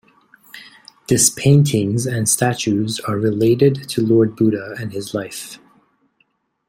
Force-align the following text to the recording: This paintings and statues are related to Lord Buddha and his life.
This 1.09 1.29
paintings 1.29 2.07
and 2.07 2.27
statues 2.27 2.99
are 3.01 3.19
related 3.19 3.87
to 3.89 4.01
Lord 4.01 4.35
Buddha 4.35 4.73
and 4.79 4.91
his 4.93 5.13
life. 5.13 5.59